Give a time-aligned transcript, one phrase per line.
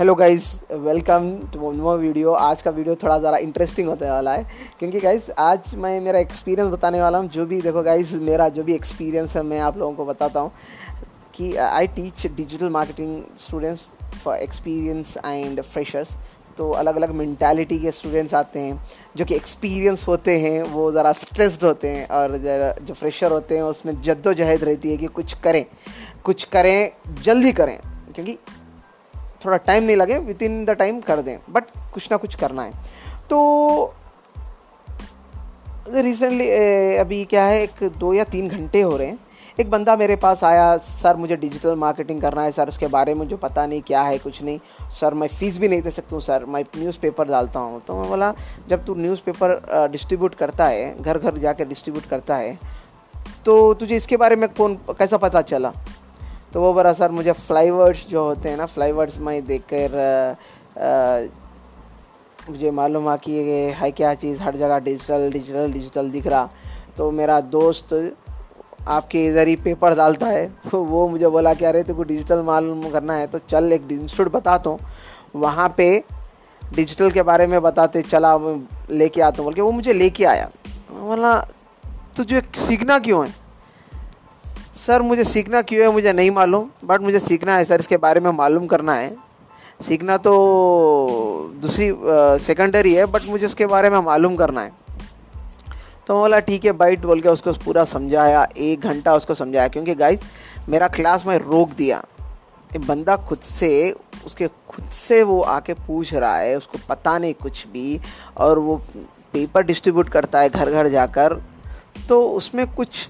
[0.00, 4.32] Hello guys welcome to one more video आज का video थोड़ा ज़रा इंटरेस्टिंग होने वाला
[4.32, 4.44] है,
[4.78, 8.62] क्योंकि गाइस आज मैं, मेरा एक्सपीरियंस बताने वाला हूँ। जो भी, देखो गाइस मेरा जो
[8.64, 10.52] भी एक्सपीरियंस है, मैं आप लोगों को बताता हूँ
[11.34, 13.88] कि I teach digital marketing students
[14.22, 16.14] for experience and freshers
[16.58, 18.80] तो अलग अलग मैंटेलिटी के स्टूडेंट्स आते हैं,
[19.16, 22.36] जो कि एक्सपीरियंस होते हैं, वो ज़रा स्ट्रेस्ड होते हैं और
[22.80, 25.64] जो फ्रेशर होते हैं, उसमें जद्दोजहद रहती है कि कुछ करें
[26.24, 26.90] कुछ करें,
[27.22, 27.78] जल्दी करें।
[28.14, 28.38] क्योंकि
[29.44, 32.62] थोड़ा टाइम नहीं लगे विद इन द टाइम कर दें बट कुछ ना कुछ करना
[32.62, 32.72] है।
[33.30, 33.94] तो
[35.90, 36.48] रिसेंटली
[36.98, 39.18] अभी क्या है, एक दो या तीन घंटे हो रहे हैं।
[39.60, 43.26] एक बंदा मेरे पास आया, सर, मुझे डिजिटल मार्केटिंग करना है, सर, उसके बारे में
[43.28, 44.58] जो पता नहीं, क्या है, कुछ नहीं।
[44.90, 48.08] सर, मैं फ़ीस भी नहीं दे सकता हूँ, सर, मैं न्यूज़पेपर डालता हूँ। तो मैं
[48.08, 48.32] बोला,
[48.68, 52.58] जब तू न्यूज़पेपर डिस्ट्रीब्यूट करता है घर घर जाकर डिस्ट्रीब्यूट करता है
[53.44, 55.72] तो तुझे इसके बारे में कौन, कैसा पता चला?
[56.52, 61.28] तो वो बड़ा सर मुझे फ्लाईवर्ड्स जो होते हैं ना, फ्लाईवर्ड्स में देख कर
[62.50, 63.32] मुझे मालूम आ कि
[63.76, 66.48] है क्या चीज़, हर जगह डिजिटल डिजिटल डिजिटल दिख रहा।
[66.96, 68.16] तो मेरा दोस्त
[68.88, 73.14] आपके इधर ही पेपर डालता है, वो मुझे बोला कि अरे तेको डिजिटल मालूम करना
[73.14, 74.78] है तो चल एक इंस्टीट्यूट बताता हूँ।
[75.36, 76.04] वहाँ पे
[76.74, 78.36] डिजिटल के बारे में बताते, चला,
[78.90, 80.48] लेके आता हूँ। बोल के वो मुझे लेके आया।
[80.90, 81.36] बोला,
[82.16, 83.39] तुझे सीखना क्यों है?
[84.80, 88.20] सर, मुझे सीखना क्यों है, मुझे नहीं मालूम बट मुझे सीखना है, सर, इसके बारे
[88.20, 89.16] में मालूम करना है।
[89.80, 90.32] सीखना तो
[91.56, 91.90] दूसरी
[92.44, 94.72] सेकेंडरी है बट मुझे उसके बारे में मालूम करना है।
[96.06, 99.68] तो मैं बोला, ठीक है बाइट बोल के उसको पूरा समझाया, एक घंटा उसको समझाया,
[99.68, 100.20] क्योंकि गाइस
[100.68, 102.02] मेरा क्लास में रोक दिया।
[102.78, 103.94] बंदा खुद से,
[104.26, 108.00] उसके खुद से वो आके पूछ रहा है, उसको पता नहीं कुछ भी,
[108.36, 108.76] और वो
[109.32, 111.40] पेपर डिस्ट्रीब्यूट करता है घर घर जाकर
[112.08, 113.08] तो उसमें कुछ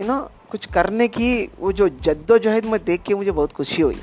[0.00, 4.02] यू नो कुछ करने की वो जो जद्दोजहद में देख के मुझे बहुत खुशी हुई।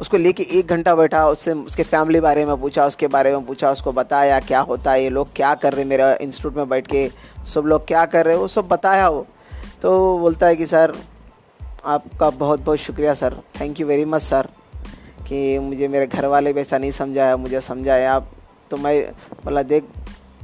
[0.00, 3.70] उसको लेके एक घंटा बैठा, उससे, उसके फैमिली बारे में पूछा, उसके बारे में पूछा,
[3.70, 7.10] उसको बताया क्या होता है, ये लोग क्या कर रहे मेरा इंस्टीट्यूट में बैठ के,
[7.54, 9.26] सब लोग क्या कर रहे वो सब बताया वो।
[9.82, 10.96] तो बोलता है कि, सर,
[11.84, 13.36] आपका बहुत बहुत शुक्रिया, sir.
[13.60, 14.48] Thank you very much sir,
[15.28, 18.30] कि मुझे मेरे घर वाले भी ऐसा नहीं समझाया, मुझे समझाया। आप
[18.70, 19.12] तो मैं,
[19.44, 19.84] बोला, देख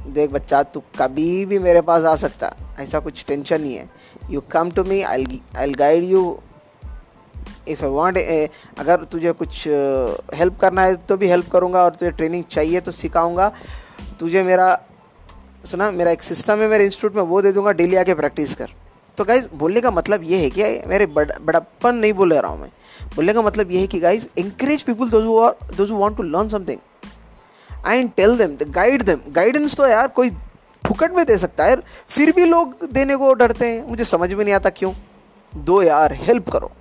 [0.07, 3.89] देख बच्चा तू कभी भी मेरे पास आ सकता। ऐसा कुछ टेंशन नहीं है।
[4.29, 6.39] You come to me I I guide you
[7.67, 8.17] if I want
[8.79, 12.81] अगर तुझे कुछ हेल्प uh, करना है तो भी हेल्प करूँगा और तुझे ट्रेनिंग चाहिए
[12.81, 13.51] तो सिखाऊँगा।
[14.19, 14.75] तुझे मेरा
[15.65, 18.69] सुना मेरा एक सिस्टम है मेरे इंस्टीट्यूट में वो दे दूँगा डेली आके प्रैक्टिस कर।
[19.17, 22.59] तो गाइज़ बोलने का मतलब ये है कि मेरे बड़ बड़प्पन नहीं बोल रहा हूँ
[22.61, 22.69] मैं।
[23.15, 26.79] बोलने का मतलब ये है कि guys encourage people those want to learn something
[27.87, 30.29] and tell them guide them guidance तो यार कोई
[30.83, 31.75] फुकट में दे सकता है
[32.07, 34.93] फिर भी लोग देने को डरते हैं। मुझे समझ में नहीं आता क्यों?
[35.53, 36.71] दो यार हेल्प करो।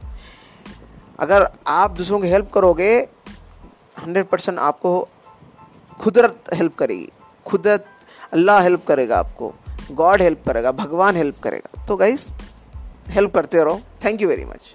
[1.19, 2.97] अगर आप दूसरों की हेल्प करोगे
[3.99, 5.09] हंड्रेड परसेंट आपको
[6.01, 7.09] खुदरत हेल्प करेगी।
[7.47, 7.87] खुदरत,
[8.33, 9.53] अल्लाह हेल्प करेगा आपको।
[9.93, 12.29] गॉड हेल्प करेगा, भगवान हेल्प करेगा। तो गाइस
[13.09, 14.75] हेल्प करते रहो। Thank you very much